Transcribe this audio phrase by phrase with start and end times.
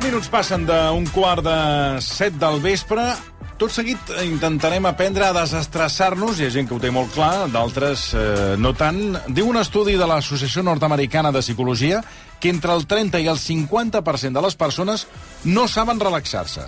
[0.00, 1.54] 7 minuts passen d'un quart de
[2.00, 3.02] 7 del vespre.
[3.60, 8.06] Tot seguit intentarem aprendre a desestressar-nos, hi ha gent que ho té molt clar, d'altres
[8.16, 9.18] eh, no tant.
[9.28, 12.00] Diu un estudi de l'Associació Nord-Americana de Psicologia
[12.40, 15.04] que entre el 30 i el 50% de les persones
[15.44, 16.64] no saben relaxar-se.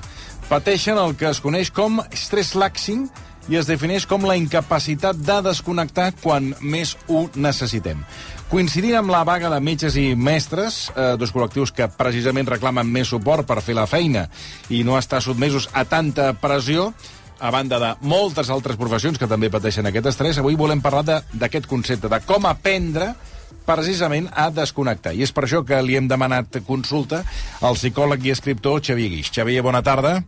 [0.53, 3.07] Pateixen el que es coneix com stress laxing
[3.51, 8.05] i es defineix com la incapacitat de desconnectar quan més ho necessitem.
[8.53, 13.09] Coincidint amb la vaga de metges i mestres, eh, dos col·lectius que precisament reclamen més
[13.09, 14.29] suport per fer la feina
[14.69, 16.93] i no estar sotmesos a tanta pressió,
[17.43, 21.67] a banda de moltes altres professions que també pateixen aquest estrès, avui volem parlar d'aquest
[21.67, 23.15] concepte, de com aprendre
[23.67, 25.15] precisament a desconnectar.
[25.15, 27.23] I és per això que li hem demanat consulta
[27.61, 29.31] al psicòleg i escriptor Xavier Guix.
[29.35, 30.19] Xavier, bona tarda.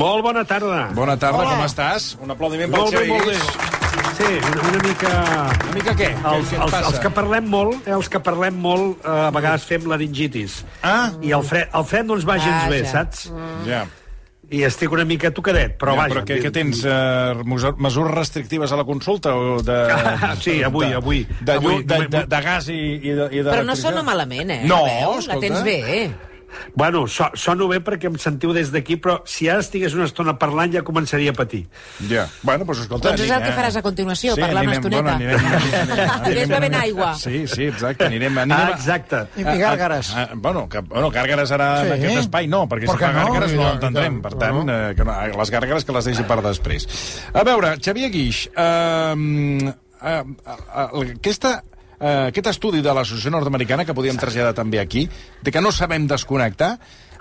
[0.00, 0.88] Molt bona tarda.
[0.96, 1.56] Bona tarda, Hola.
[1.56, 2.14] com estàs?
[2.22, 3.36] Un aplaudiment pel Molt bé, Xavier molt bé.
[3.36, 3.78] Guix.
[4.20, 5.12] Sí, una, una mica...
[5.64, 6.08] Una mica què?
[6.12, 9.64] Els, què, els, els que parlem molt, eh, els que parlem molt, eh, a vegades
[9.68, 10.60] fem laringitis.
[10.82, 11.10] Ah.
[11.24, 12.70] I el fred, el fred no ens va gens Vaja.
[12.74, 13.30] bé, saps?
[13.68, 13.86] Ja.
[14.50, 16.14] I estic una mica tocadet, però ja, vaja.
[16.14, 16.80] però què, què tens?
[16.82, 17.44] Uh,
[17.78, 19.34] mesures restrictives a la consulta?
[19.38, 19.76] O de,
[20.42, 21.20] Sí, avui, de, avui.
[21.40, 23.76] De, Avui, de, de, avui- de, de gas i, i de, i de Però no
[23.78, 24.60] sona malament, eh?
[24.66, 25.38] No, veu, escolta.
[25.38, 26.10] La tens bé.
[26.74, 30.36] Bueno, so, sono bé perquè em sentiu des d'aquí, però si ara estigués una estona
[30.38, 31.66] parlant ja començaria a patir.
[32.08, 32.26] Ja.
[32.42, 33.08] Bueno, doncs escolta...
[33.10, 35.02] Doncs és el anirem- que faràs a continuació, parlar una anirem- estoneta.
[35.02, 37.10] Bueno, anirem, anirem, anirem, Aniràs bevent aigua.
[37.20, 38.06] Sí, sí, exacte.
[38.10, 39.22] Anirem, anirem Ah, exacte.
[39.36, 40.12] I gàrgares.
[40.14, 41.92] Ah, ah, bueno, que, bueno, gàrgares ara en Sí.
[42.06, 43.18] aquest espai no, perquè Per si fa no?
[43.24, 44.20] gàrgares no l'entendrem.
[44.20, 44.22] tant.
[44.22, 46.86] Per tant, eh, que no, les gàrgares que les deixi per després.
[47.32, 51.62] A veure, Xavier Guix, eh, eh, eh, aquesta,
[52.00, 55.06] eh, aquest estudi de l'Associació Nord-Americana, que podíem traslladar també aquí,
[55.44, 56.72] de que no sabem desconnectar,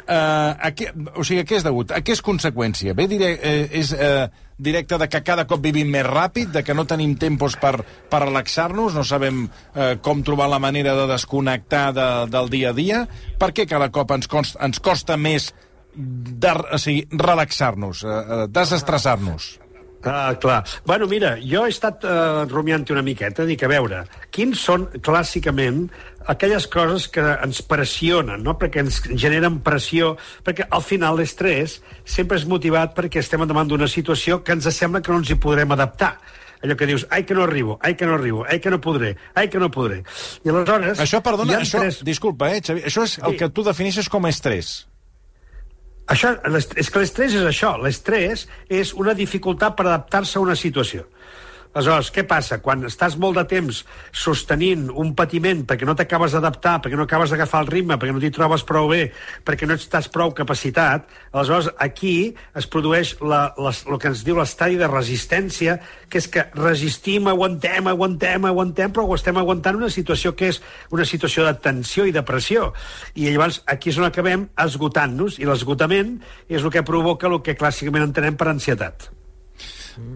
[0.08, 1.92] eh, a què, o sigui, a què és degut?
[1.92, 2.96] A què és conseqüència?
[2.98, 6.76] Bé, diré, eh, és eh, directe de que cada cop vivim més ràpid, de que
[6.76, 7.78] no tenim tempos per,
[8.12, 12.78] per relaxar-nos, no sabem eh, com trobar la manera de desconnectar de, del dia a
[12.78, 13.06] dia.
[13.40, 15.54] Per què cada cop ens costa, ens costa més
[15.96, 19.56] de, o sigui, relaxar-nos, eh, eh, desestressar-nos?
[20.04, 20.64] Ah, clar.
[20.86, 25.90] Bueno, mira, jo he estat uh, rumiant una miqueta, dic, a veure, quins són clàssicament
[26.32, 28.54] aquelles coses que ens pressionen, no?
[28.60, 30.14] perquè ens generen pressió,
[30.46, 35.02] perquè al final l'estrès sempre és motivat perquè estem davant d'una situació que ens sembla
[35.02, 36.16] que no ens hi podrem adaptar
[36.60, 39.14] allò que dius, ai que no arribo, ai que no arribo, ai que no podré,
[39.34, 40.02] ai que no podré.
[40.44, 41.00] I aleshores...
[41.00, 42.02] Això, perdona, això, Tres...
[42.04, 43.38] disculpa, eh, Xavier, això és el Sí.
[43.40, 44.74] que tu defineixes com a estrès.
[46.10, 46.34] Això,
[46.82, 47.76] és que l'estrès és això.
[47.78, 51.06] L'estrès és una dificultat per adaptar-se a una situació.
[51.70, 52.58] Aleshores, què passa?
[52.66, 57.30] Quan estàs molt de temps sostenint un patiment perquè no t'acabes d'adaptar, perquè no acabes
[57.30, 59.12] d'agafar el ritme, perquè no t'hi trobes prou bé,
[59.46, 64.40] perquè no estàs prou capacitat, aleshores aquí es produeix la, la, el que ens diu
[64.40, 65.78] l'estadi de resistència,
[66.10, 70.64] que és que resistim, aguantem, aguantem, aguantem, però ho estem aguantant una situació que és
[70.90, 72.72] una situació de tensió i de pressió.
[73.14, 76.18] I llavors aquí és on acabem esgotant-nos, i l'esgotament
[76.50, 79.12] és el que provoca el que clàssicament entenem per ansietat.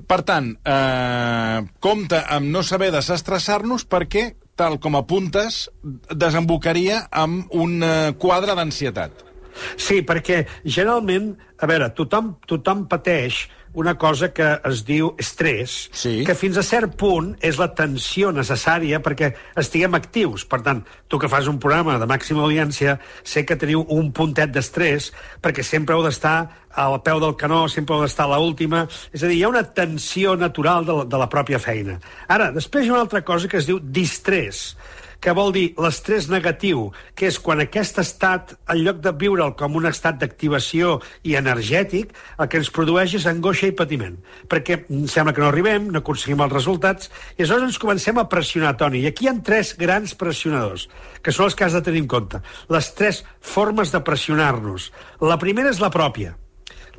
[0.08, 5.70] Per tant, eh, compte amb no saber desestressar-nos perquè, tal com apuntes,
[6.10, 9.33] desembocaria amb un eh, quadre d'ansietat.
[9.78, 16.24] Sí, perquè generalment, a veure, tothom, tothom pateix una cosa que es diu estrès, Sí.
[16.24, 20.46] que fins a cert punt és la tensió necessària perquè estiguem actius.
[20.46, 24.52] Per tant, tu que fas un programa de màxima audiència, sé que teniu un puntet
[24.54, 28.88] d'estrès perquè sempre heu d'estar al peu del canó, sempre heu d'estar a l'última...
[29.12, 32.00] És a dir, hi ha una tensió natural de la, de la pròpia feina.
[32.28, 34.76] Ara, després hi ha una altra cosa que es diu distrés,
[35.24, 39.78] que vol dir l'estrès negatiu, que és quan aquest estat, en lloc de viure'l com
[39.80, 44.18] un estat d'activació i energètic, el que ens produeix és angoixa i patiment,
[44.52, 48.28] perquè em sembla que no arribem, no aconseguim els resultats, i aleshores ens comencem a
[48.28, 49.06] pressionar, Toni.
[49.06, 50.90] I aquí hi ha tres grans pressionadors,
[51.24, 52.44] que són els que has de tenir en compte.
[52.74, 54.92] Les tres formes de pressionar-nos.
[55.24, 56.36] La primera és la pròpia.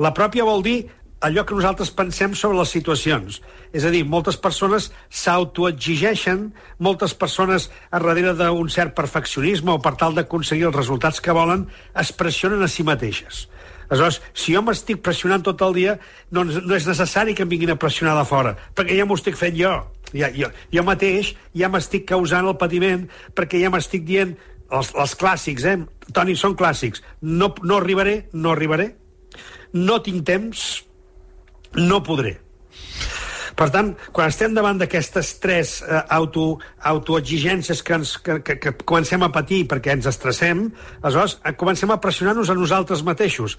[0.00, 0.78] La pròpia vol dir
[1.24, 3.40] allò que nosaltres pensem sobre les situacions.
[3.72, 6.50] És a dir, moltes persones s'autoexigeixen,
[6.84, 11.66] moltes persones a darrere d'un cert perfeccionisme o per tal d'aconseguir els resultats que volen,
[11.96, 13.46] es pressionen a si mateixes.
[13.88, 15.98] Aleshores, si jo m'estic pressionant tot el dia,
[16.32, 19.36] no, no és necessari que em vinguin a pressionar de fora, perquè ja m'ho estic
[19.40, 19.74] fent jo.
[20.14, 24.36] Ja, jo, jo mateix ja m'estic causant el patiment perquè ja m'estic dient
[24.70, 25.78] els, els clàssics, eh?
[26.14, 27.02] Toni, són clàssics.
[27.20, 28.92] No, no arribaré, no arribaré,
[29.74, 30.84] no tinc temps,
[31.74, 32.40] no podré.
[33.54, 36.58] Per tant, quan estem davant d'aquestes tres eh, auto,
[36.90, 40.64] autoexigències que, ens, que, que, que comencem a patir perquè ens estressem,
[41.02, 43.54] aleshores eh, comencem a pressionar-nos a nosaltres mateixos.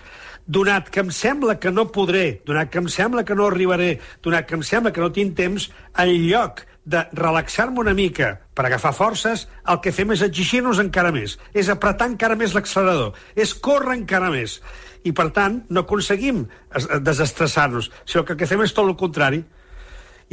[0.45, 4.49] Donat que em sembla que no podré, donat que em sembla que no arribaré, donat
[4.49, 8.91] que em sembla que no tinc temps, en lloc de relaxar-me una mica per agafar
[8.93, 13.95] forces, el que fem és exigir-nos encara més, és apretar encara més l'accelerador, és córrer
[13.97, 14.59] encara més.
[15.05, 16.43] I, per tant, no aconseguim
[16.77, 19.43] es- desestressar-nos, sinó que el que fem és tot el contrari.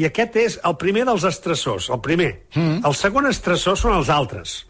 [0.01, 2.31] I aquest és el primer dels estressors, el primer.
[2.55, 2.81] Mm.
[2.89, 4.63] El segon estressor són els altres.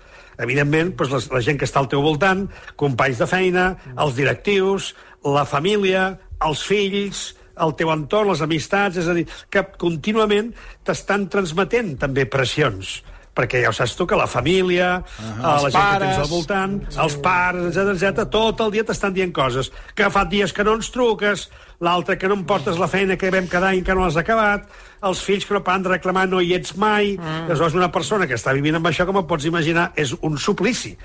[0.43, 2.49] Evidentment, doncs, la, la gent que està al teu voltant,
[2.81, 4.93] companys de feina, els directius,
[5.23, 6.09] la família,
[6.43, 7.23] els fills,
[7.63, 10.51] el teu entorn, les amistats, és a dir, que contínuament
[10.83, 15.55] t'estan transmetent també pressions perquè ja ho saps tu, que la família, uh -huh, la
[15.55, 16.19] els gent que tens pares.
[16.19, 16.73] al voltant,
[17.05, 19.73] els pares, etc etc, tot el dia t'estan dient coses.
[19.95, 21.51] Que fa dies que no ens truques,
[21.81, 24.69] l'altre que no em portes la feina que vam quedar i encara no l'has acabat,
[25.03, 27.17] els fills que no paren de reclamar no hi ets mai...
[27.17, 27.45] Mm.
[27.47, 30.97] Aleshores, una persona que està vivint amb això, com et pots imaginar, és un suplici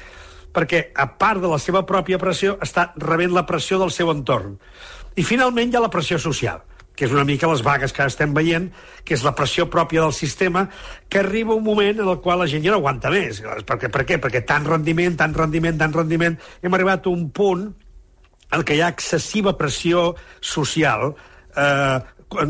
[0.53, 4.57] perquè, a part de la seva pròpia pressió, està rebent la pressió del seu entorn.
[5.15, 6.62] I, finalment, hi ha la pressió social
[6.97, 8.71] que és una mica les vagues que estem veient,
[9.05, 10.65] que és la pressió pròpia del sistema,
[11.07, 13.44] que arriba un moment en el qual la gent ja no aguanta més.
[13.69, 13.91] Per què?
[13.94, 14.17] Per què?
[14.23, 16.39] Perquè tant rendiment, tant rendiment, tant rendiment...
[16.65, 17.67] Hem arribat a un punt
[18.57, 20.09] en què hi ha excessiva pressió
[20.41, 21.11] social,
[21.53, 21.99] eh,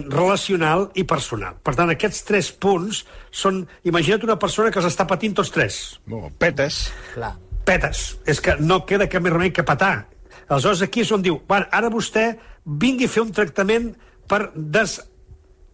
[0.09, 1.57] relacional i personal.
[1.63, 3.63] Per tant, aquests tres punts són...
[3.85, 5.77] Imagina't una persona que els està patint tots tres
[6.11, 6.88] Oh, petes.
[7.13, 7.35] Clar.
[7.67, 8.17] petes.
[8.25, 10.07] És que no queda cap més remei que petar.
[10.47, 12.29] Aleshores, aquí és on diu, bueno, ara vostè
[12.65, 13.89] vingui a fer un tractament
[14.27, 14.97] per des,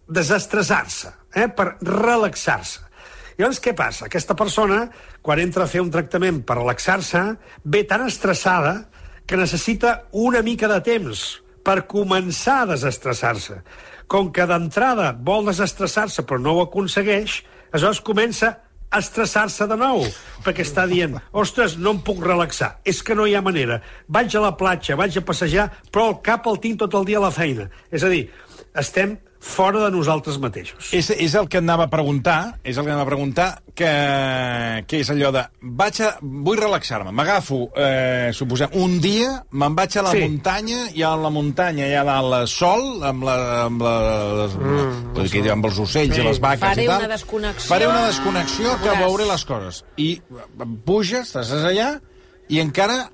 [0.07, 1.47] desestressar-se, eh?
[1.49, 2.81] per relaxar-se.
[3.37, 4.05] Llavors, què passa?
[4.05, 4.83] Aquesta persona,
[5.25, 7.23] quan entra a fer un tractament per relaxar-se,
[7.65, 8.75] ve tan estressada
[9.25, 11.23] que necessita una mica de temps
[11.65, 13.61] per començar a desestressar-se.
[14.11, 17.39] Com que d'entrada vol desestressar-se però no ho aconsegueix,
[17.71, 18.51] aleshores comença
[18.99, 20.03] estressar-se de nou,
[20.45, 23.81] perquè està dient, ostres, no em puc relaxar, és que no hi ha manera.
[24.07, 27.21] Vaig a la platja, vaig a passejar, però el cap el tinc tot el dia
[27.21, 27.69] a la feina.
[27.91, 28.25] És a dir,
[28.79, 30.87] estem fora de nosaltres mateixos.
[30.95, 33.89] És, és el que anava a preguntar, és el que anava a preguntar, que,
[34.87, 35.41] que és allò de,
[35.81, 40.21] vaig a, vull relaxar-me, m'agafo, eh, suposem, un dia, me'n vaig a la Sí.
[40.23, 43.35] muntanya, i a la muntanya hi ha dalt el sol, amb, la,
[43.65, 43.93] amb, la,
[44.45, 46.21] les, mm, vull dir, amb els ocells sí.
[46.23, 47.03] i les vaques Faré i tal.
[47.03, 47.67] una desconnexió.
[47.75, 49.03] Faré una desconnexió que Veuràs.
[49.03, 49.83] veuré les coses.
[49.97, 50.09] I
[50.87, 51.91] puges, estàs allà,
[52.53, 53.09] i encara,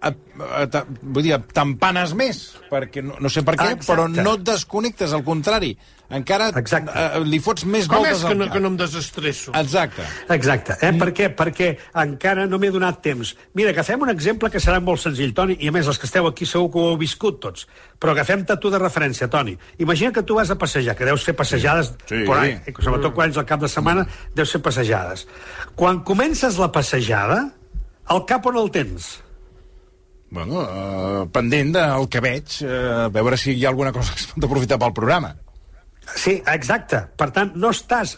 [1.01, 2.39] vull dir, t'empanes més,
[2.69, 3.89] perquè no, no sé per què, Exacte.
[3.91, 5.73] però no et desconnectes, al contrari,
[6.09, 6.91] encara Exacte.
[6.95, 9.51] eh, li fots més Com voltes és que no, que no em desestresso?
[9.55, 10.05] Exacte.
[10.33, 10.77] Exacte.
[10.81, 10.91] Eh?
[10.97, 11.29] Per què?
[11.35, 11.69] Perquè
[12.03, 13.35] encara no m'he donat temps.
[13.53, 16.27] Mira, agafem un exemple que serà molt senzill, Toni, i a més, els que esteu
[16.27, 17.67] aquí segur que ho heu viscut tots.
[17.99, 19.57] Però agafem-te tu de referència, Toni.
[19.77, 22.23] Imagina que tu vas a passejar, que deus fer passejades Sí.
[22.25, 22.73] por ahí, eh?
[22.79, 25.27] sobretot quan ets al cap de setmana, deus fer passejades.
[25.75, 27.51] Quan comences la passejada,
[28.09, 29.19] el cap on el tens?
[30.31, 34.21] Bueno, uh, pendent del que veig, uh, a veure si hi ha alguna cosa que
[34.21, 35.31] es pot aprofitar pel programa.
[36.15, 37.03] Sí, exacte.
[37.17, 38.17] Per tant, no estàs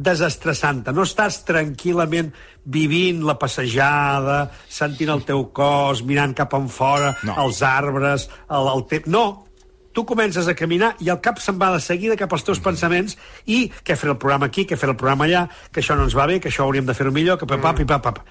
[0.00, 2.30] desestressant-te, no estàs tranquil·lament
[2.72, 7.36] vivint la passejada, sentint el teu cos, mirant cap en fora, No.
[7.44, 9.10] els arbres, el, el temps...
[9.10, 9.46] No,
[9.92, 13.16] tu comences a caminar i el cap se'n va de seguida cap als teus pensaments
[13.46, 16.16] i què fer el programa aquí, què fer el programa allà, que això no ens
[16.16, 17.90] va bé, que això hauríem de fer-ho millor, que papà, mm.
[17.90, 18.22] papà.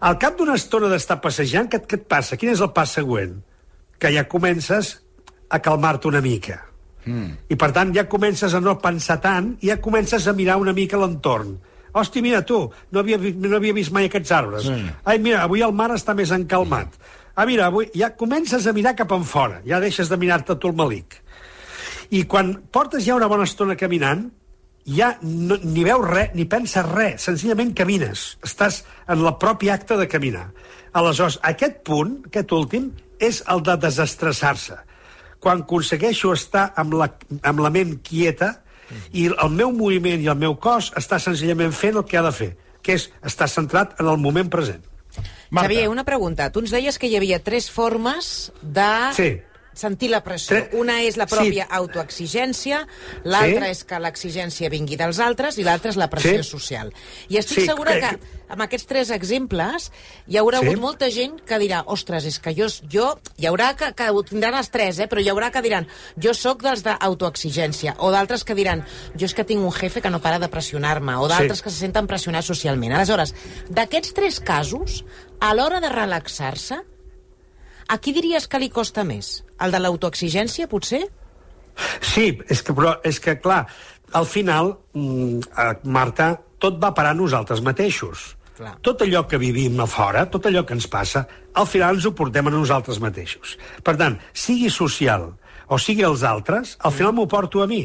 [0.00, 2.36] Al cap d'una estona d'estar passejant, què, què et passa?
[2.38, 3.38] Quin és el pas següent?
[3.98, 4.98] Que ja comences
[5.50, 6.67] a calmar-te una mica.
[7.08, 7.30] Mm.
[7.48, 10.74] I, per tant, ja comences a no pensar tant i ja comences a mirar una
[10.76, 11.56] mica l'entorn.
[11.98, 12.58] Hosti, mira, tu,
[12.92, 14.66] no havia, vi- no havia vist mai aquests arbres.
[14.68, 14.76] Sí.
[15.08, 16.92] Ai, mira, avui el mar està més encalmat.
[17.34, 19.62] Ah, mira, avui ja comences a mirar cap en fora.
[19.66, 21.16] Ja deixes de mirar-te tu el malic.
[22.10, 24.26] I quan portes ja una bona estona caminant,
[24.88, 28.38] ja no, ni veus res, ni penses res, senzillament camines.
[28.44, 30.48] Estàs en la pròpia acte de caminar.
[30.96, 34.78] Aleshores, aquest punt, aquest últim, és el de desestressar-se.
[35.40, 37.12] Quan aconsegueixo estar amb la,
[37.46, 38.56] amb la ment quieta
[39.12, 42.32] i el meu moviment i el meu cos està senzillament fent el que ha de
[42.32, 42.52] fer,
[42.82, 44.82] que és estar centrat en el moment present.
[45.50, 45.68] Marta.
[45.68, 46.50] Xavier, una pregunta.
[46.52, 49.30] Tu ens deies que hi havia tres formes de Sí.
[49.78, 50.56] Sentir la pressió.
[50.56, 51.74] Tre- Una és la pròpia Sí.
[51.78, 52.80] autoexigència,
[53.24, 53.70] l'altra Sí.
[53.70, 56.50] és que l'exigència vingui dels altres i l'altra és la pressió Sí.
[56.50, 56.92] social.
[57.28, 58.18] I estic Sí, segura eh, que
[58.48, 59.90] amb aquests tres exemples
[60.26, 60.66] hi haurà Sí.
[60.66, 62.66] hagut molta gent que dirà ostres, és que jo...
[62.90, 65.06] jo hi haurà que, que ho tindran els tres, eh?
[65.08, 69.34] però hi haurà que diran jo sóc dels d'autoexigència, o d'altres que diran jo és
[69.34, 71.64] que tinc un jefe que no para de pressionar-me, o d'altres Sí.
[71.64, 72.92] que se senten pressionats socialment.
[72.94, 73.34] Aleshores,
[73.70, 75.04] d'aquests tres casos,
[75.40, 76.80] a l'hora de relaxar-se,
[77.88, 79.38] a qui diries que li costa més?
[79.64, 81.06] El de l'autoexigència, potser?
[82.02, 83.62] Sí, és que, però, és que clar,
[84.18, 88.34] al final, mm, eh, Marta, tot va parar a nosaltres mateixos.
[88.58, 88.74] Clar.
[88.82, 92.12] Tot allò que vivim a fora, tot allò que ens passa, al final ens ho
[92.12, 93.56] portem a nosaltres mateixos.
[93.86, 95.30] Per tant, sigui social
[95.68, 97.82] o sigui els altres, al final m'ho porto a mi.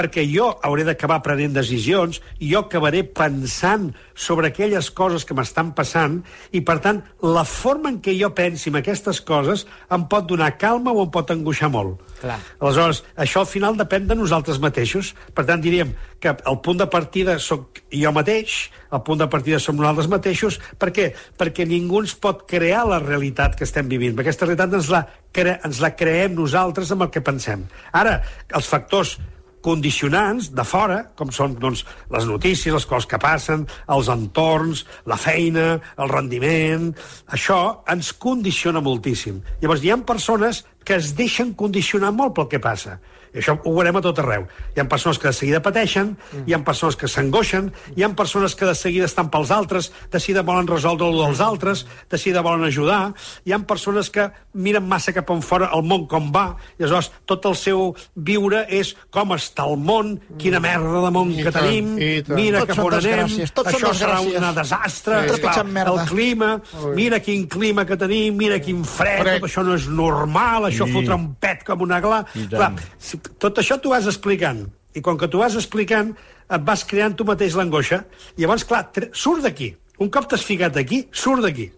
[0.00, 5.74] Perquè jo hauré d'acabar prenent decisions i jo acabaré pensant sobre aquelles coses que m'estan
[5.76, 6.22] passant
[6.56, 10.54] i, per tant, la forma en què jo pensi en aquestes coses em pot donar
[10.56, 12.00] calma o em pot angoixar molt.
[12.22, 12.38] Clar.
[12.60, 15.12] Aleshores, això al final depèn de nosaltres mateixos.
[15.36, 19.60] Per tant, diríem que el punt de partida sóc jo mateix, el punt de partida
[19.60, 20.56] som nosaltres mateixos.
[20.80, 21.10] Per què?
[21.40, 24.16] Perquè ningú ens pot crear la realitat que estem vivint.
[24.16, 25.02] Aquesta realitat ens la,
[25.32, 27.68] cre ens la creem nosaltres amb el que pensem.
[27.92, 28.16] Ara,
[28.56, 29.18] els factors
[29.64, 35.20] condicionants de fora, com són doncs, les notícies, les coses que passen, els entorns, la
[35.20, 36.90] feina, el rendiment...
[37.30, 37.60] Això
[37.92, 39.38] ens condiciona moltíssim.
[39.62, 42.98] Llavors, hi ha persones que es deixen condicionar molt pel que passa.
[43.34, 44.46] I això ho veurem a tot arreu.
[44.74, 46.48] Hi ha persones que de seguida pateixen, mm.
[46.48, 50.20] hi ha persones que s'angoixen, hi ha persones que de seguida estan pels altres, de
[50.20, 53.12] seguida volen resoldre el dels altres, de seguida volen ajudar,
[53.44, 57.12] hi ha persones que miren massa cap en fora el món com va, i aleshores
[57.30, 61.54] tot el seu viure és com està el món, quina merda de món I que
[61.54, 61.92] tant, tenim,
[62.34, 65.64] mira Tot que són on anem, això serà un desastre, Sí.
[65.70, 66.02] Merda.
[66.02, 66.50] el clima,
[66.96, 69.40] mira quin clima que tenim, mira quin fred, Fred.
[69.40, 72.24] tot això no és normal, això I- fotrà un pet com una gla...
[72.50, 76.12] Clar, si, tot això t'ho vas explicant, i quan que t'ho vas explicant,
[76.50, 78.04] et vas creant tu mateix l'angoixa,
[78.36, 79.74] i llavors, clar, surt d'aquí.
[80.00, 81.70] Un cop t'has ficat aquí, surt d'aquí.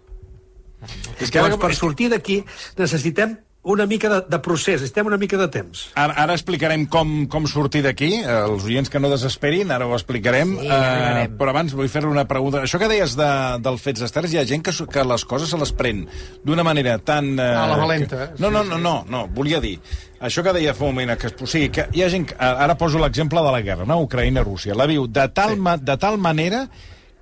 [1.20, 2.40] És que Llavors, per sortir d'aquí,
[2.78, 5.84] necessitem una mica de, de procés, necessitem una mica de temps.
[5.94, 8.08] ara, ara explicarem com, com sortir d'aquí.
[8.18, 10.56] Eh, Els oients que no desesperin, ara ho explicarem.
[10.58, 12.64] Sí, Eh, però abans vull fer-li una pregunta.
[12.66, 13.28] Això que deies de,
[13.62, 16.06] dels fets externs, hi ha gent que, que les coses se les pren
[16.42, 17.36] d'una manera tan...
[17.38, 18.42] Eh, A la valenta, Que...
[18.42, 19.78] No, no, no, no, no, volia dir...
[20.22, 22.28] Això que deia fa un moment, que, o sigui, que hi ha gent...
[22.30, 24.00] Que, ara poso l'exemple de la guerra, no?
[24.04, 24.74] Ucraïna-Rússia.
[24.78, 25.60] La viu de tal, sí.
[25.62, 26.68] ma, de tal manera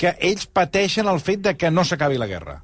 [0.01, 2.59] que ells pateixen el fet de que no s'acabi la guerra.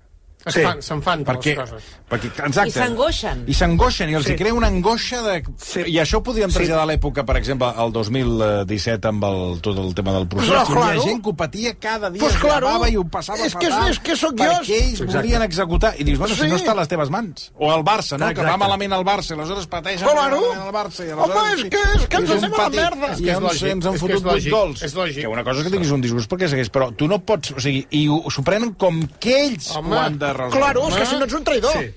[0.46, 0.62] Es Sí.
[0.62, 1.82] fan, se'n fan de Perquè, les coses.
[2.08, 2.68] perquè, exacte.
[2.68, 3.44] I s'angoixen.
[3.48, 4.32] I s'angoixen, i els Sí.
[4.32, 5.42] hi crea una angoixa de...
[5.58, 5.80] Sí.
[5.86, 6.58] I això ho podríem Sí.
[6.58, 10.48] traslladar a l'època, per exemple, al 2017 amb el, tot el tema del procés.
[10.50, 11.02] No, Hi havia claro.
[11.02, 12.66] gent que ho patia cada dia, Pues es claro.
[12.68, 13.90] gravava i ho passava És que és- fatal.
[13.90, 14.44] és que sóc jo.
[14.44, 15.16] Perquè ells Exacte.
[15.16, 15.94] volien executar.
[16.00, 16.46] I dius, bueno, si Sí.
[16.48, 17.52] no està a les teves mans.
[17.58, 18.26] O el Barça, no?
[18.28, 18.58] Que va Exacte.
[18.58, 20.40] malament el Barça, i aleshores pateixen Claro.
[20.40, 21.06] malament el Barça.
[21.08, 23.12] I Home, és que- és que ens anem a la merda.
[23.12, 24.82] És I que és ens, lògic, ens han fotut vuit gols.
[24.82, 25.20] és lògic.
[25.22, 27.50] Que una cosa és que tinguis un disgust perquè segueix, però tu no pots...
[27.56, 30.60] O sigui, i ho- s'ho prenen com que ells Home, ho han de resoldre.
[30.60, 31.78] Claro, és que si no ets un traïdor.
[31.80, 31.94] Sí.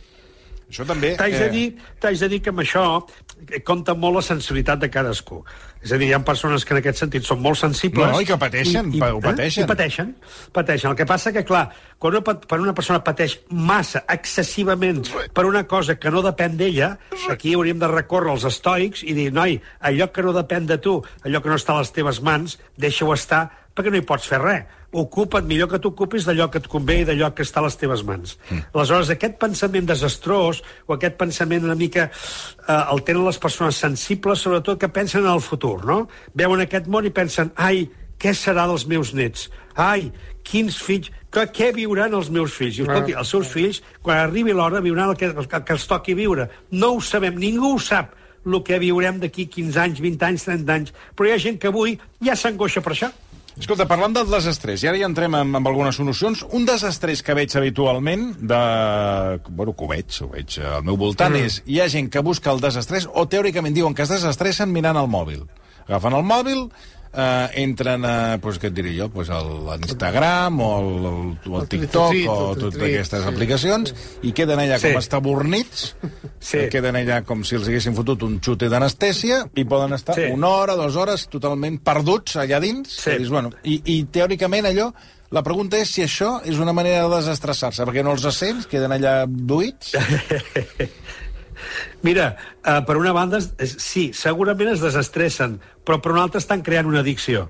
[0.70, 1.16] Això també...
[1.18, 1.66] T'haig de, eh, dir,
[1.98, 2.84] t'haig de dir que amb això
[3.50, 5.40] eh, compta molt la sensibilitat de cadascú.
[5.82, 8.12] És a dir, hi ha persones que en aquest sentit són molt sensibles...
[8.14, 9.64] No, i que pateixen, pa- ho pateixen.
[9.64, 10.12] I pateixen,
[10.54, 10.92] pateixen.
[10.92, 11.64] El que passa que, clar,
[11.98, 15.02] quan una, quan una persona pateix massa, excessivament,
[15.34, 16.92] per una cosa que no depèn d'ella,
[17.34, 21.00] aquí hauríem de recórrer als estoics i dir, noi, allò que no depèn de tu,
[21.26, 24.44] allò que no està a les teves mans, deixa-ho estar, perquè no hi pots fer
[24.46, 24.70] res.
[24.92, 28.02] Ocupa't, millor que t'ocupis d'allò que et convé i d'allò que està a les teves
[28.08, 28.38] mans.
[28.50, 28.64] Mm.
[28.74, 34.42] Aleshores, aquest pensament desastrós o aquest pensament una mica eh, el tenen les persones sensibles,
[34.42, 36.02] sobretot que pensen en el futur, no?
[36.34, 37.86] Veuen aquest món i pensen, ai,
[38.20, 39.48] què serà dels meus nets?
[39.80, 40.10] Ai,
[40.44, 41.14] quins fills...
[41.30, 42.80] Que, què viuran els meus fills?
[42.80, 46.18] I, escolti, els seus fills, quan arribi l'hora, viuran el que, el que els toqui
[46.18, 46.50] viure.
[46.74, 48.16] No ho sabem, ningú ho sap
[48.48, 50.94] el que viurem d'aquí 15 anys, 20 anys, 30 anys.
[51.16, 53.12] Però hi ha gent que avui ja s'angoixa per això.
[53.60, 56.46] Escolta, parlant del desestrès, i ara ja entrem amb, amb algunes solucions.
[56.56, 58.60] Un desestrès que veig habitualment, de...
[59.50, 61.50] bueno, que ho veig, ho veig al meu voltant, mm.
[61.50, 64.98] és hi ha gent que busca el desestrès o teòricament diuen que es desestressen mirant
[65.02, 65.44] el mòbil.
[65.90, 66.64] Agafen el mòbil,
[67.14, 71.68] eh, entren a, pues, què et diré jo, pues, l'Instagram o el, el, o el
[71.72, 74.88] TikTok o totes aquestes sí, aplicacions i queden allà Sí.
[74.92, 75.96] com estabornits,
[76.40, 76.58] Sí.
[76.58, 80.30] eh, queden allà com si els haguessin fotut un xute d'anestèsia i poden estar Sí.
[80.32, 82.88] una hora, dues hores totalment perduts allà dins.
[83.02, 83.18] Sí.
[83.18, 84.92] Dius, bueno, i, I teòricament allò,
[85.32, 88.92] la pregunta és si això és una manera de desestressar-se, perquè no els sents, queden
[88.96, 89.94] allà buits.
[92.06, 92.32] Mira,
[92.64, 97.04] uh, per una banda, sí, segurament es desestressen, però per una altra estan creant una
[97.04, 97.48] addicció.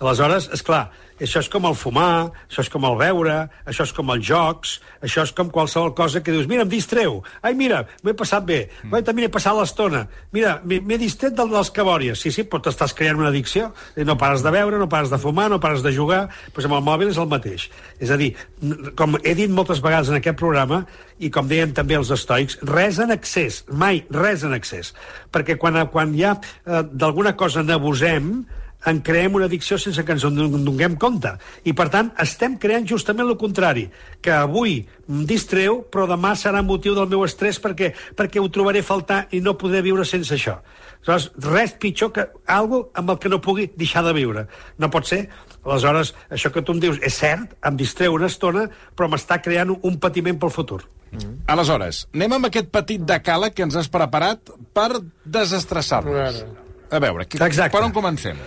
[0.00, 0.88] Aleshores, és clar,
[1.22, 3.36] això és com el fumar, això és com el beure,
[3.70, 4.72] això és com els jocs,
[5.04, 8.42] això és com qualsevol cosa que dius, mira, em distreu, ai, mira, m'ho he passat
[8.48, 9.04] bé, mm.
[9.06, 12.96] també m'he passat l'estona, mira, m'he m'he distret del, dels cabòries, sí, sí, però t'estàs
[12.98, 15.94] creant una addicció, I no pares de beure, no pares de fumar, no pares de
[15.94, 17.68] jugar, doncs amb el mòbil és el mateix.
[18.02, 18.32] És a dir,
[18.98, 20.82] com he dit moltes vegades en aquest programa,
[21.22, 24.92] i com deien també els estoics, res en excés, mai res en excés,
[25.30, 28.34] perquè quan, quan ja eh, d'alguna cosa n'abusem,
[28.86, 31.34] en creem una addicció sense que ens en donem compte.
[31.64, 33.88] I, per tant, estem creant justament el contrari,
[34.22, 38.84] que avui em distreu, però demà serà motiu del meu estrès perquè, perquè ho trobaré
[38.84, 40.58] a faltar i no podré viure sense això.
[41.04, 44.46] Aleshores, res pitjor que algo amb el que no pugui deixar de viure.
[44.80, 45.26] No pot ser.
[45.64, 49.74] Aleshores, això que tu em dius és cert, em distreu una estona, però m'està creant
[49.74, 50.80] un patiment pel futur.
[51.12, 51.44] Mm.
[51.52, 56.44] Aleshores, anem amb aquest petit decàleg que ens has preparat per desestressar-nos.
[56.90, 57.72] A veure, Exacte.
[57.76, 58.38] per on comencem?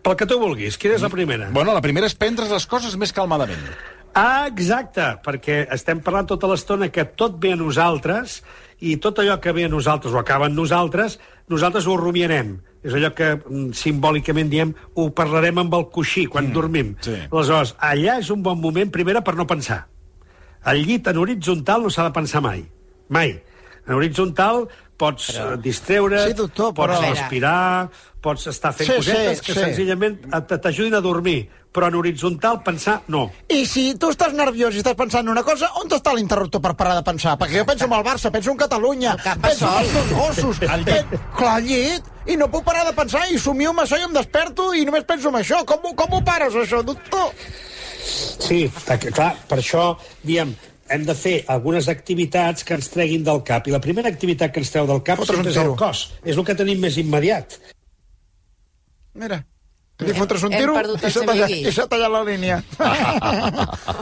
[0.00, 1.50] Pel que tu vulguis, quina és la primera?
[1.52, 3.60] Bueno, la primera és prendre les coses més calmadament.
[4.16, 8.40] Ah, exacte, perquè estem parlant tota l'estona que tot ve a nosaltres
[8.80, 11.18] i tot allò que ve a nosaltres o acaba en nosaltres,
[11.52, 12.56] nosaltres ho rumiarem.
[12.82, 16.94] És allò que mm, simbòlicament diem ho parlarem amb el coixí quan mm, dormim.
[17.04, 17.18] sí.
[17.28, 19.84] Aleshores, allà és un bon moment, primera, per no pensar.
[20.64, 22.64] Al llit en horitzontal no s'ha de pensar mai.
[23.08, 23.36] Mai.
[23.86, 24.66] En horitzontal
[25.00, 25.56] pots però...
[25.56, 27.88] distreure, Sí, doctor, pots però- respirar,
[28.20, 29.60] pots estar fent Sí, cosetes sí, que sí.
[29.60, 30.20] senzillament
[30.60, 31.48] t'ajudin a dormir.
[31.70, 33.28] Però en horitzontal pensar, no.
[33.46, 36.72] I si tu estàs nerviós i estàs pensant en una cosa, on està l'interruptor per
[36.74, 37.36] parar de pensar?
[37.38, 40.58] Perquè jo penso en el Barça, penso en Catalunya, El penso en els dos gossos.
[40.66, 41.14] Al llit.
[41.14, 42.02] Eh, clar, llit.
[42.26, 45.06] I no puc parar de pensar i somio amb això i em desperto i només
[45.06, 45.62] penso en això.
[45.64, 47.30] Com, com ho pares, això, doctor?
[48.02, 48.64] Sí,
[49.14, 49.92] clar, per això,
[50.26, 50.50] diem,
[50.90, 53.68] hem de fer algunes activitats que ens treguin del cap.
[53.68, 56.02] I la primera activitat que ens treu del cap Fotre's sempre un és el cos.
[56.24, 57.56] És el que tenim més immediat.
[59.20, 59.40] Mira,
[60.16, 61.68] fotres un tiro i el s'ha tallat, semiguí.
[61.68, 62.56] i s'ha tallat la línia.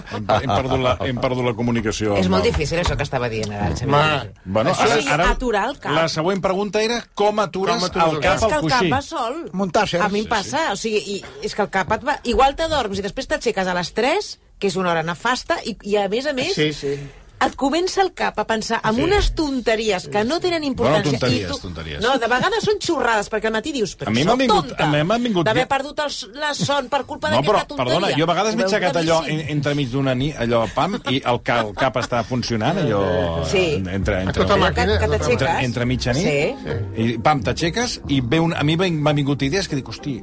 [0.09, 2.17] Hem, hem, perdut la, hem perdut la comunicació.
[2.19, 3.69] És molt el- difícil, això que estava dient ara.
[3.69, 4.27] em Ma, sembla.
[4.45, 5.93] Bueno, Això ara, és ara, aturar el cap.
[5.97, 8.71] La següent pregunta era com atures, Com atures el el cap és que al el
[8.71, 8.91] cap coixí.
[8.93, 9.39] va sol.
[9.53, 10.05] Muntàssers.
[10.05, 12.19] A mi em passa, o sigui, i, és que el cap et va...
[12.25, 15.77] Igual te dorms i després t'aixeques a les 3, que és una hora nefasta, i,
[15.85, 16.55] i a més a més...
[16.55, 16.97] Sí, sí.
[17.47, 21.05] Et comença el cap a pensar en unes tonteries que no tenen importància.
[21.05, 21.59] Bueno, tonteries, i tu...
[21.63, 22.01] tonteries.
[22.03, 24.73] No, de vegades són xorrades, perquè al matí dius, però A mi sóc m'han vingut-
[24.73, 27.77] tonta a mi m'han vingut- d'haver perdut el, la son per culpa No, però, d'aquesta
[27.77, 27.95] tonteria.
[28.01, 31.39] perdona, jo a vegades m'he aixecat allò en, entremig d'una nit, allò pam, i el,
[31.47, 33.03] ca, el cap està funcionant, allò...
[33.47, 33.65] Sí.
[33.79, 36.75] Entre, entre, tota Allò màquina, que, que tota entre, entre mitjanit, Sí.
[37.05, 40.19] i pam, t'aixeques, i ve un, a mi m'ha vingut idees que dic, hosti,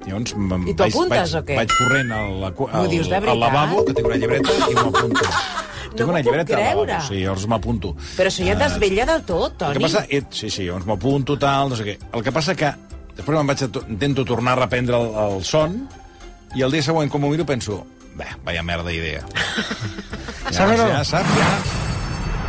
[0.00, 1.56] Llavors, I t'ho vaig, apuntes, vaig, o què?
[1.58, 5.26] vaig corrent al, al, al, al lavabo, que tinc una llibreta, i m'ho apunto.
[5.90, 6.86] No tinc m'ho una llibreta creure.
[6.92, 7.94] lavabo, sí, llavors m'apunto.
[8.16, 9.74] Però això ja et desvella del tot, El Toni.
[9.74, 10.04] que passa...
[10.08, 11.96] Eh, sí, sí, llavors m'apunto, tal, no sé què.
[12.12, 12.70] El que passa que
[13.16, 15.80] després me'n vaig a, to- intento tornar a reprendre el, el son
[16.54, 17.82] i el dia següent, com ho miro, penso...
[18.14, 19.20] Bé, vaya merda idea.
[20.44, 20.86] Ja, Sábelo.
[20.90, 21.50] ja saps, ja...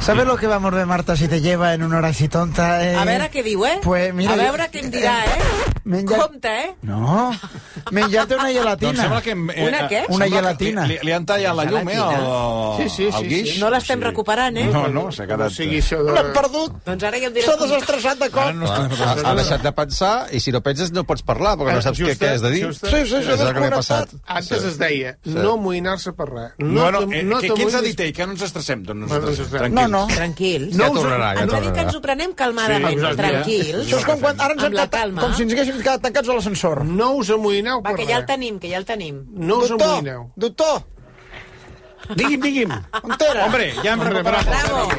[0.01, 2.82] ¿Sabes lo que va a morder Marta si te lleva en una hora así tonta?
[2.84, 2.95] Eh?
[2.97, 3.75] A veure què diu, eh?
[3.84, 5.38] Pues mira, a veure què em dirà, eh?
[5.84, 6.76] Menja- Compte, eh?
[6.84, 7.32] No,
[7.91, 9.02] menjarte una Doncs gelatina.
[9.02, 9.32] sembla que...
[9.32, 10.02] em- Una què?
[10.10, 10.86] Una gelatina.
[10.88, 13.54] Li, li han tallat la llum, eh, al, Sí, sí, sí, al guix.
[13.60, 14.65] No l'estem recuperant, eh?
[14.72, 15.52] No, no, s'ha No quedat...
[15.56, 16.13] sigui això de...
[16.13, 16.76] L'hem perdut.
[16.86, 17.50] Doncs ara ja em diràs...
[17.50, 18.52] S'ha desestressat de cop.
[18.60, 19.08] No estem...
[19.08, 22.00] Ha, ha deixat de pensar i si no penses no pots parlar perquè no saps
[22.06, 22.63] què, què has de dir.
[22.78, 23.78] Sí, sí, sí, És el que li ha desconnectat.
[23.82, 24.15] passat.
[24.38, 26.54] Antes es deia no amoïnar-se per res.
[26.60, 28.13] No, no, te- eh, què, què ens ha dit ell?
[28.13, 28.86] Que no ens estressem?
[28.86, 29.74] Doncs no ens No, no estressem.
[29.74, 29.91] No, Tranquils.
[29.91, 30.06] no.
[30.15, 30.76] Tranquils.
[30.78, 31.88] No Ja tornarà, ja Ens va dir que tornarà.
[31.88, 33.82] ens ho prenem calmadament, Sí, tranquils.
[33.88, 35.22] Això és com quan ara ens Amb hem la quedat, calma.
[35.26, 36.84] com si ens haguéssim quedat tancats a l'ascensor.
[36.86, 38.31] No us amoïneu Va, per que ja el res.
[38.36, 39.15] tenim, que ja el tenim.
[39.31, 40.21] No us doctor, amoïneu.
[40.36, 40.75] doctor,
[42.12, 42.71] Digui'm, digui'm.
[43.03, 43.45] on era?
[43.45, 44.45] Hombre, ja hem recuperat...
[44.45, 44.89] Bravo.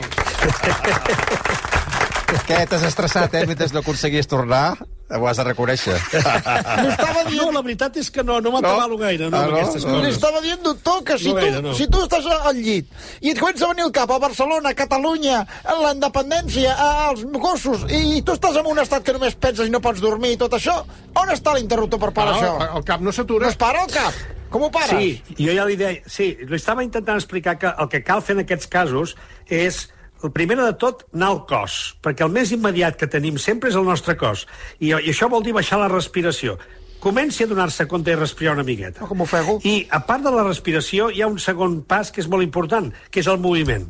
[2.46, 3.42] Què, t'has estressat, eh?
[3.46, 4.78] Mentre no aconseguies tornar,
[5.18, 5.94] ho has de reconèixer.
[5.94, 9.56] Li estava No, dient, la veritat és que no, no m'atabalo gaire, no, Ah, no?
[9.58, 10.14] aquestes li coses.
[10.16, 11.74] estava dient, doctor, que si, No tu, gaire, no.
[11.74, 12.86] si tu estàs al llit
[13.20, 17.08] i et comença a venir el cap a Barcelona, a Catalunya, a la independència, a-
[17.10, 20.32] als gossos, i tu estàs en un estat que només penses i no pots dormir
[20.32, 20.80] i tot això,
[21.14, 22.76] on està l'interruptor per parar No, això?
[22.78, 23.48] el cap no No s'atura.
[23.48, 24.14] es para el cap?
[24.48, 24.90] Com ho pares?
[24.90, 26.02] Sí, jo ja li deia...
[26.06, 29.14] Sí, li estava intentant explicar que el que cal fer en aquests casos
[29.48, 29.88] és
[30.24, 33.78] el primer de tot, anar al cos, perquè el més immediat que tenim sempre és
[33.78, 34.46] el nostre cos.
[34.78, 36.58] I, i això vol dir baixar la respiració.
[37.02, 39.08] Comenci a donar-se compte i respirar una miqueta.
[39.10, 39.56] Com ho fego?
[39.66, 42.92] I, a part de la respiració, hi ha un segon pas que és molt important,
[43.10, 43.88] que és el moviment.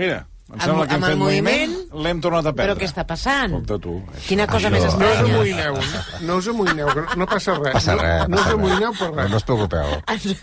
[0.00, 2.74] Mira, em Amb- sembla que hem fet moviment, moviment- l'hem tornat a perdre.
[2.74, 3.52] Però què està passant?
[3.54, 4.02] Escolta, tu.
[4.26, 5.34] Quina cosa Això- més No us estranya.
[5.34, 5.74] amoïneu,
[6.26, 7.72] no us amoïneu, no- no passa res.
[7.72, 8.28] Passa res.
[8.28, 9.30] No, no us amoïneu per No, res.
[9.30, 9.86] no us preocupeu.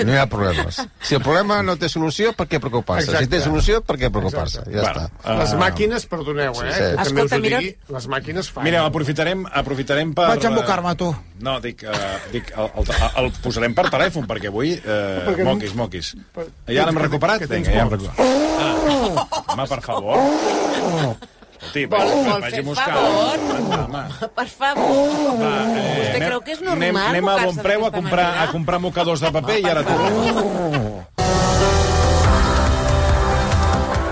[0.05, 0.81] No hi ha problemes.
[1.01, 3.17] Si el problema no té solució, per què preocupar-se?
[3.17, 4.59] Si té solució, per què preocupar-se?
[4.71, 5.37] Ja Bueno, està.
[5.39, 5.57] Les Ah.
[5.57, 6.71] màquines, perdoneu, eh?
[6.71, 6.79] sí.
[6.79, 8.63] Que també us Escolta, ho mira- digui, les màquines fan.
[8.63, 10.27] Mira, aprofitarem, aprofitarem per...
[10.29, 11.15] Vaig embocar-me, tu.
[11.39, 12.85] No, dic, uh, dic el, el,
[13.25, 14.73] el, posarem per telèfon, perquè avui...
[14.73, 16.15] Uh, Perquè- moquis, moquis.
[16.33, 17.39] Per- Ja l'hem que- recuperat?
[17.39, 18.03] que tens Vinga, ja hem molts.
[18.05, 18.37] recuperat.
[18.59, 19.96] Ah, home, per favor.
[19.97, 22.93] Hosti, Vol, vaig, vol vaig fer a buscar.
[22.93, 23.37] favor?
[23.81, 24.03] Home.
[24.37, 25.37] Per favor.
[25.41, 28.25] Va, eh, Vostè anem- creu que és normal Anem, anem a bon preu a comprar,
[28.27, 28.43] manera?
[28.43, 30.13] a comprar mocadors de paper i ara tornem.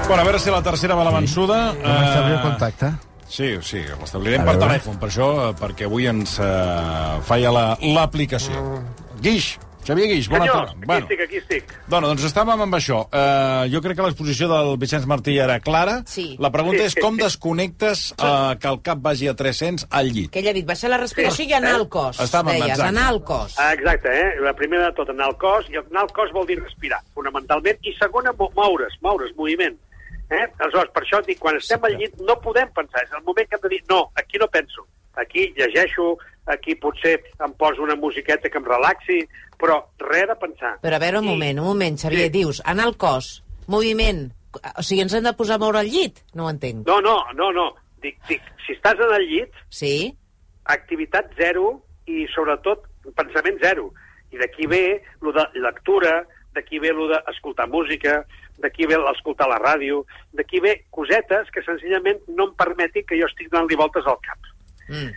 [0.08, 1.72] Bueno, a veure si la tercera va la vençuda.
[1.72, 2.92] El Eh, contacte.
[3.28, 8.84] Sí, sí, l'establirem per telèfon, per això, eh, perquè avui ens uh, falla la- l'aplicació.
[9.20, 10.96] Guix, Xavier Guix, bona Senyor, tarda.
[10.96, 11.74] aquí estic, aquí estic.
[11.88, 13.04] Bueno, doncs estàvem amb això.
[13.06, 16.00] Uh, jo crec que l'exposició del Vicenç Martí era clara.
[16.10, 16.36] Sí.
[16.40, 17.22] La pregunta Sí, és sí, com sí.
[17.22, 20.32] desconnectes uh, que el cap vagi a 300 al llit?
[20.34, 22.20] Que ella ha dit, va ser la respiració i anar al cos.
[22.20, 22.90] Estàvem, Deies, exacte.
[22.90, 23.56] anar al cos.
[23.60, 24.34] Ah, exacte, eh?
[24.42, 27.78] La primera de tot, anar al cos, i anar al cos vol dir respirar, fonamentalment,
[27.86, 29.78] i segona, mo- moure's, moure's, moviment.
[30.32, 30.48] Eh?
[30.58, 33.56] Aleshores, per això dic, quan estem al llit no podem pensar, és el moment que
[33.60, 36.16] hem de dir, no, aquí no penso, aquí llegeixo,
[36.46, 39.20] aquí potser em poso una musiqueta que em relaxi,
[39.58, 40.74] però res de pensar.
[40.82, 42.30] Però a veure, un I- moment, un moment, Xavier, Sí.
[42.40, 44.32] dius, anar al cos, moviment,
[44.78, 46.20] o sigui, ens hem de posar a moure al llit?
[46.34, 46.86] No ho entenc.
[46.88, 47.74] No, no, no, no.
[48.02, 50.16] Dic, dic, si estàs en el llit, Sí?
[50.66, 52.84] activitat zero i, sobretot,
[53.16, 53.92] pensament zero.
[54.32, 58.26] I d'aquí ve lo de lectura, d'aquí ve lo d'escoltar música,
[58.58, 63.28] d'aquí ve l'escoltar la ràdio, d'aquí ve cosetes que senzillament no em permetin que jo
[63.28, 64.40] estic donant-li voltes al cap.
[64.88, 65.12] Mm.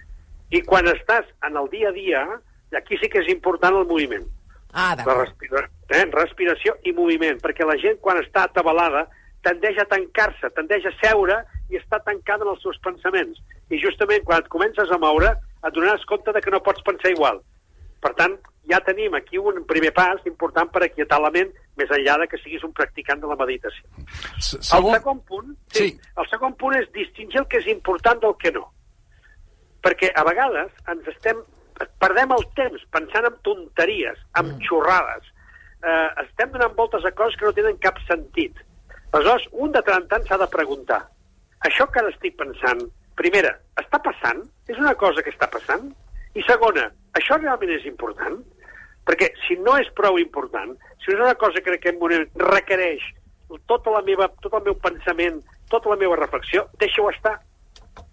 [0.50, 2.22] I quan estàs en el dia a dia,
[2.76, 4.24] aquí sí que és important el moviment.
[4.72, 5.20] Ah, La d'acord.
[5.26, 6.04] respira eh?
[6.12, 9.06] respiració i moviment, perquè la gent quan està atabalada
[9.42, 11.38] tendeix a tancar-se, tendeix a seure
[11.70, 13.38] i està tancada en els seus pensaments.
[13.70, 17.10] I justament quan et comences a moure et donaràs compte de que no pots pensar
[17.12, 17.40] igual.
[18.00, 18.36] Per tant,
[18.70, 22.38] ja tenim aquí un primer pas important per aquietar la ment, més enllà de que
[22.38, 23.84] siguis un practicant de la meditació.
[24.38, 25.20] S- El Segon...
[25.24, 25.88] punt, sí, Sí.
[25.90, 26.00] sí.
[26.16, 28.66] el segon punt és distingir el que és important del que no.
[29.84, 31.44] Perquè a vegades ens estem
[32.02, 34.64] perdem el temps pensant en tonteries, en mm.
[34.66, 35.28] xorrades.
[35.78, 38.58] Eh, estem donant voltes a coses que no tenen cap sentit.
[39.12, 41.04] Aleshores, un de tant tant s'ha de preguntar
[41.66, 42.84] això que ara estic pensant,
[43.18, 44.44] primera, està passant?
[44.70, 45.88] És una cosa que està passant?
[46.38, 46.86] I segona,
[47.18, 48.38] això realment és important?
[49.08, 52.26] Perquè si no és prou important, si no és una cosa que en aquest moment
[52.52, 53.06] requereix
[53.70, 55.40] tota la meva, tot el meu pensament,
[55.72, 57.38] tota la meva reflexió, deixa-ho estar,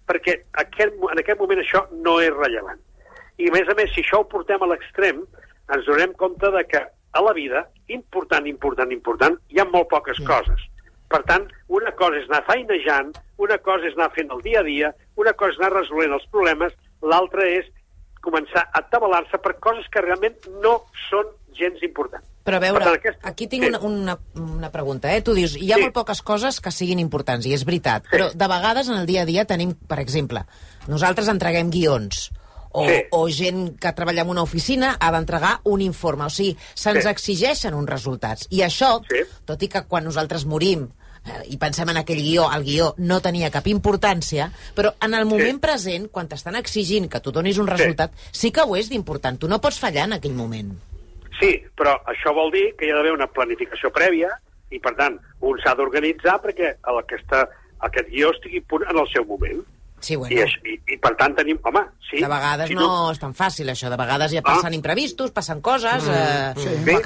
[0.09, 2.81] perquè aquest, en aquest moment això no és rellevant.
[3.37, 5.23] I a més a més, si això ho portem a l'extrem,
[5.75, 6.81] ens donem compte de que
[7.15, 10.61] a la vida, important, important, important, hi ha molt poques coses.
[11.11, 14.67] Per tant, una cosa és anar feinejant, una cosa és anar fent el dia a
[14.67, 14.91] dia,
[15.21, 17.69] una cosa és anar resolent els problemes, l'altra és
[18.25, 22.25] començar a atabalar-se per coses que realment no són gens importants.
[22.45, 23.69] Però a veure, Per tant, aquesta- aquí tinc Sí.
[23.69, 25.21] una, una, una pregunta, eh?
[25.21, 25.81] Tu dius, hi ha Sí.
[25.81, 28.09] molt poques coses que siguin importants, i és veritat, Sí.
[28.17, 30.45] però de vegades en el dia a dia tenim, per exemple,
[30.87, 32.31] nosaltres entreguem guions,
[32.71, 33.03] o, Sí.
[33.11, 36.25] o gent que treballa en una oficina ha d'entregar un informe.
[36.25, 37.09] O sigui, se'ns Sí.
[37.09, 38.47] exigeixen uns resultats.
[38.49, 39.23] I això, Sí.
[39.45, 40.89] tot i que quan nosaltres morim
[41.25, 45.25] eh, i pensem en aquell guió, el guió no tenia cap importància, però en el
[45.25, 49.39] moment present, quan t'estan exigint que tu donis un resultat, sí que ho és d'important.
[49.39, 50.77] Tu no pots fallar en aquell moment.
[51.39, 54.29] Sí, però això vol dir que hi ha d'haver una planificació prèvia
[54.71, 57.45] i, per tant, un s'ha d'organitzar perquè el, aquesta,
[57.87, 59.63] aquest guió estigui a punt en el seu moment.
[60.05, 60.35] Sí, bueno.
[60.35, 61.57] I, això- i, I, per tant, tenim...
[61.65, 62.19] Home, sí...
[62.21, 63.89] De vegades si no és tan fàcil, això.
[63.89, 64.77] De vegades ja passen Ah.
[64.77, 66.07] imprevistos, passen coses...
[66.07, 66.53] Eh...
[66.61, 66.97] Sí, Bé.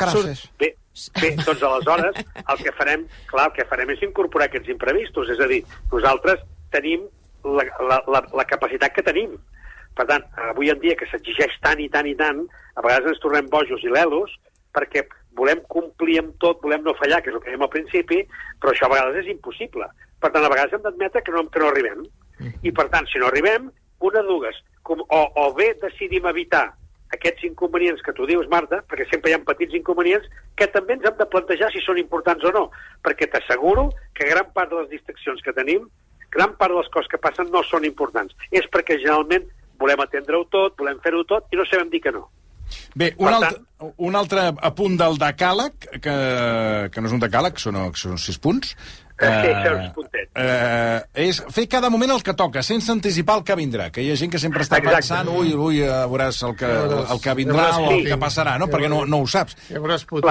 [0.59, 0.73] Bé,
[1.21, 5.39] bé, doncs aleshores el que farem, clar, el que farem és incorporar aquests imprevistos, és
[5.39, 5.61] a dir,
[5.93, 6.41] nosaltres
[6.73, 7.05] tenim
[7.45, 9.37] la, la, la, la capacitat que tenim.
[9.97, 13.23] Per tant, avui en dia que s'exigeix tant i tant i tant, a vegades ens
[13.23, 14.35] tornem bojos i lelos
[14.75, 15.05] perquè
[15.39, 18.23] volem complir amb tot, volem no fallar, que és el que dèiem al principi,
[18.61, 19.87] però això a vegades és impossible.
[20.19, 22.03] Per tant, a vegades hem d'admetre que, no, que no arribem.
[22.39, 23.69] I, per tant, si no arribem,
[24.05, 26.69] una de dues, com, o, o bé decidim evitar
[27.15, 30.27] aquests inconvenients que tu dius, Marta, perquè sempre hi ha petits inconvenients
[30.59, 32.67] que també ens hem de plantejar si són importants o no,
[33.05, 35.87] perquè t'asseguro que gran part de les distraccions que tenim,
[36.35, 38.35] gran part de les coses que passen no són importants.
[38.51, 39.47] És perquè generalment
[39.79, 42.27] volem atendre-ho tot, volem fer-ho tot i no sabem dir que no.
[42.93, 46.15] Bé, un, Per altre, un altre apunt del decàleg, que,
[46.93, 48.75] que no és un decàleg, són, són sis punts,
[49.19, 50.29] Sí, són uns puntets.
[50.39, 53.89] eh, és fer cada moment el que toca, sense anticipar el que vindrà.
[53.91, 54.95] Que hi ha gent que sempre està Exacte.
[54.95, 58.17] pensant ui, ui, eh, veuràs el que, el que vindrà ja veuràs o el que
[58.21, 58.69] passarà, no?
[58.69, 59.57] Ja Perquè no, no ho saps.
[59.67, 59.81] Ja.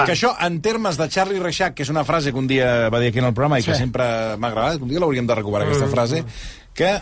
[0.07, 2.99] Que això, en termes de Charlie Reixac, que és una frase que un dia va
[3.03, 3.83] dir aquí en el programa i que Sí.
[3.83, 4.07] sempre
[4.41, 6.23] m'ha agradat, un dia l'hauríem de recuperar, aquesta frase,
[6.73, 6.95] que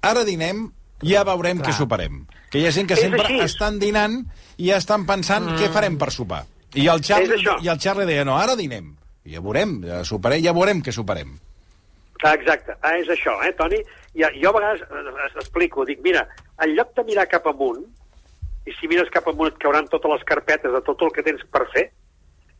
[0.00, 0.70] ara dinem,
[1.02, 2.24] ja veurem què soparem.
[2.50, 3.40] Que hi ha gent que És sempre així.
[3.44, 4.22] estan dinant
[4.56, 6.44] i ja estan pensant què farem per sopar.
[6.74, 8.94] I el Charlie, i el Charlie deia, no, ara dinem.
[9.24, 11.38] I ja veurem, ja soparem, ja veurem què soparem.
[12.26, 13.78] Exacte, ah, és això, eh, Toni?
[14.14, 16.26] I, jo a vegades eh, explico, dic, mira,
[16.64, 17.84] en lloc de mirar cap amunt,
[18.66, 21.44] i si mires cap amunt et cauran totes les carpetes de tot el que tens
[21.52, 21.84] per fer,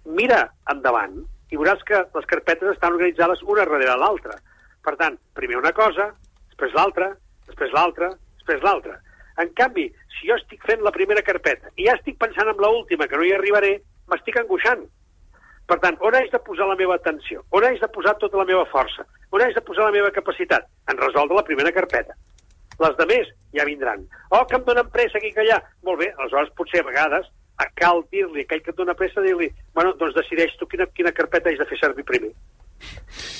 [0.07, 1.17] mira endavant
[1.51, 4.37] i veuràs que les carpetes estan organitzades una darrere l'altra.
[4.85, 6.11] Per tant, primer una cosa,
[6.51, 7.11] després l'altra,
[7.49, 8.13] després l'altra,
[8.47, 9.01] després l'altra.
[9.43, 13.07] En canvi, si jo estic fent la primera carpeta i ja estic pensant en l'última,
[13.07, 14.87] que no hi arribaré, m'estic angoixant.
[15.67, 17.43] Per tant, on haig de posar la meva atenció?
[17.51, 19.05] On haig de posar tota la meva força?
[19.35, 20.69] On haig de posar la meva capacitat?
[20.89, 22.15] En resoldre la primera carpeta.
[22.79, 24.07] Les de més ja vindran.
[24.31, 25.59] Oh, que em donen pressa aquí que allà.
[25.83, 27.27] Molt bé, aleshores potser a vegades
[27.81, 31.51] cal dir-li, aquell que et dona pressa, dir-li, bueno, doncs decideix tu quina, quina carpeta
[31.51, 32.33] has de fer servir primer.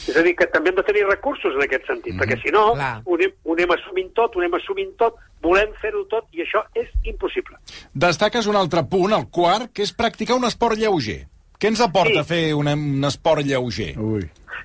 [0.09, 2.23] És a dir, que també hem de tenir recursos en aquest sentit, mm -hmm.
[2.23, 3.03] perquè si no, Clar.
[3.05, 6.65] ho anem, ho anem assumint tot, ho anem assumint tot, volem fer-ho tot, i això
[6.75, 7.57] és impossible.
[7.93, 11.27] Destaques un altre punt, el quart, que és practicar un esport lleuger.
[11.59, 12.29] Què ens aporta Sí.
[12.35, 13.99] fer un, un esport lleuger?
[13.99, 14.23] Ui.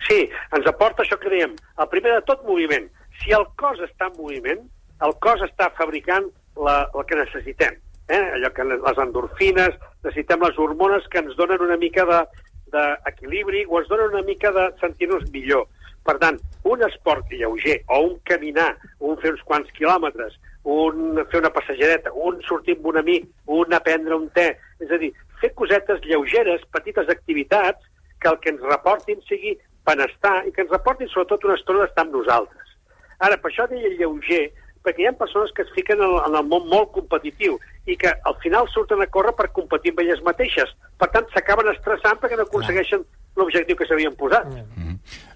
[0.07, 1.55] Sí, ens aporta això que dèiem.
[1.79, 2.89] El primer de tot, moviment.
[3.23, 4.60] Si el cos està en moviment,
[5.01, 7.75] el cos està fabricant la, el que necessitem.
[8.07, 8.31] Eh?
[8.36, 12.25] Allò que les endorfines, necessitem les hormones que ens donen una mica de
[12.73, 15.67] d'equilibri o ens donen una mica de sentir-nos millor.
[16.05, 21.41] Per tant, un esport lleuger, o un caminar, un fer uns quants quilòmetres, un fer
[21.41, 24.47] una passejadeta, un sortir amb un amic, un anar a prendre un te,
[24.81, 27.86] és a dir, fer cosetes lleugeres, petites activitats,
[28.21, 29.55] que el que ens reportin sigui
[29.86, 32.75] benestar i que ens reportin sobretot una estona d'estar amb nosaltres.
[33.21, 34.47] Ara, per això deia lleuger,
[34.86, 37.98] perquè hi ha persones que es fiquen en el, en el món molt competitiu i
[37.98, 40.70] que al final surten a córrer per competir amb elles mateixes.
[41.00, 44.46] Per tant, s'acaben estressant perquè no aconsegueixen l'objectiu que s'havien posat.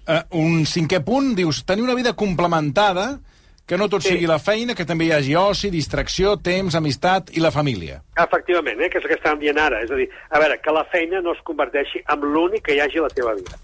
[0.06, 3.18] Uh, un cinquè punt, dius, tenir una vida complementada,
[3.66, 4.12] que no tot Sí.
[4.12, 8.00] sigui la feina, que també hi hagi oci, distracció, temps, amistat i la família.
[8.16, 9.82] Efectivament, eh, que és el que estàvem dient ara.
[9.82, 12.80] És a dir, a veure, que la feina no es converteixi en l'únic que hi
[12.80, 13.58] hagi a la teva vida.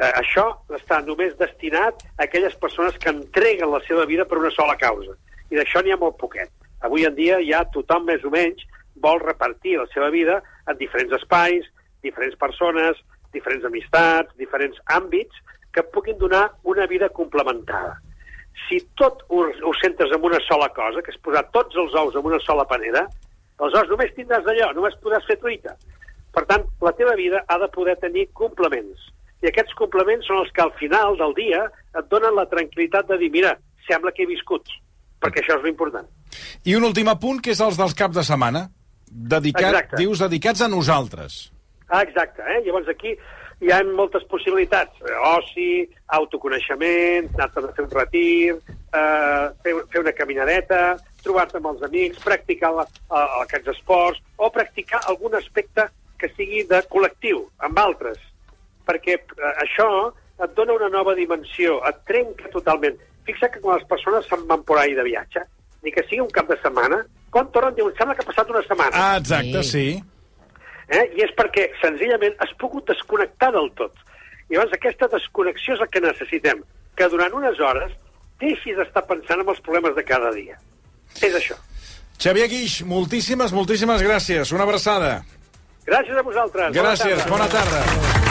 [0.00, 4.50] Eh, això està només destinat a aquelles persones que entreguen la seva vida per una
[4.50, 5.14] sola causa.
[5.50, 6.50] I d'això n'hi ha molt poquet.
[6.86, 8.64] Avui en dia ja tothom més o menys
[9.02, 11.66] vol repartir la seva vida en diferents espais,
[12.02, 12.98] diferents persones,
[13.34, 15.42] diferents amistats, diferents àmbits
[15.74, 17.98] que puguin donar una vida complementada.
[18.66, 22.16] Si tot ho, ho centres en una sola cosa, que és posar tots els ous
[22.18, 23.04] en una sola panera,
[23.58, 25.76] aleshores només tindràs d'allò, només podràs fer truita.
[26.34, 29.08] Per tant, la teva vida ha de poder tenir complements.
[29.42, 31.64] I aquests complements són els que al final del dia
[31.94, 33.54] et donen la tranquil·litat de dir, mira,
[33.86, 34.66] sembla que he viscut,
[35.22, 36.08] perquè això és l'important.
[36.64, 38.68] I un últim apunt, que és els dels caps de setmana.
[39.08, 39.96] Dedicat, Exacte.
[39.96, 41.50] dius, dedicats a nosaltres.
[41.88, 42.60] Ah, exacte, eh?
[42.66, 43.14] Llavors aquí
[43.60, 45.00] hi ha moltes possibilitats.
[45.32, 45.88] Oci,
[46.18, 50.82] autoconeixement, anar-te'n a fer un retir, eh, fer, fer una caminadeta,
[51.24, 55.88] trobar-te amb els amics, practicar la, eh, aquests esports, o practicar algun aspecte
[56.18, 58.18] que sigui de col·lectiu, amb altres.
[58.86, 60.12] Perquè eh, això
[60.44, 62.98] et dona una nova dimensió, et trenca totalment.
[63.26, 65.42] Fixa que quan les persones se'n van por ahí de viatge,
[65.82, 68.62] ni que sigui un cap de setmana, quan tornen diuen, sembla que ha passat una
[68.62, 68.90] setmana.
[68.94, 69.70] Ah, exacte, Sí.
[69.70, 70.02] sí.
[70.88, 71.04] Eh?
[71.18, 73.92] I és perquè, senzillament, has pogut desconnectar del tot.
[74.48, 76.62] I llavors aquesta desconnexió és el que necessitem,
[76.96, 77.92] que durant unes hores
[78.40, 80.56] deixis d'estar pensant en els problemes de cada dia.
[81.20, 81.54] És això.
[82.18, 84.50] Xavier Guix, moltíssimes, moltíssimes gràcies.
[84.52, 85.22] Una abraçada.
[85.86, 86.72] Gràcies a vosaltres.
[86.74, 87.30] Bona Gràcies, tarda.
[87.30, 88.27] bona tarda.